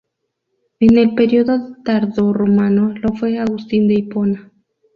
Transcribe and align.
En 0.79 0.97
el 0.97 1.13
periodo 1.13 1.77
tardorromano 1.85 2.89
lo 3.03 3.13
fue 3.13 3.37
Agustín 3.37 3.87
de 3.87 3.93
Hipona. 3.99 4.51